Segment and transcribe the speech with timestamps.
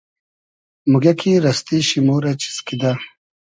[0.91, 2.91] موگیۂ کی رئستی شی مۉ رۂ چیز کیدۂ